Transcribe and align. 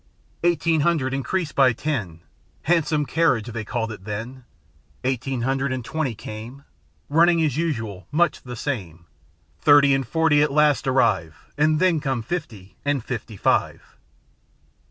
Eighteen 0.41 0.79
hundred 0.81 1.13
increased 1.13 1.53
by 1.53 1.73
ten; 1.73 2.21
â" 2.65 2.73
Hahnsum 2.73 3.07
kerridge" 3.07 3.53
they 3.53 3.63
called 3.63 3.91
it 3.91 4.03
then. 4.03 4.45
582 5.03 5.05
Narrative 5.05 5.11
Eighteen 5.11 5.41
hundred 5.43 5.71
and 5.71 5.85
twenty 5.85 6.15
came; 6.15 6.63
â 7.11 7.15
Kunning 7.17 7.43
as 7.43 7.55
usual; 7.55 8.07
much 8.11 8.41
the 8.41 8.55
same. 8.55 9.05
Thirty 9.59 9.93
and 9.93 10.07
forty 10.07 10.41
at 10.41 10.51
last 10.51 10.87
arrive, 10.87 11.35
And 11.55 11.79
then 11.79 11.99
came 11.99 12.23
fifty 12.23 12.77
and 12.83 13.03
fifty 13.05 13.37
five. 13.37 13.95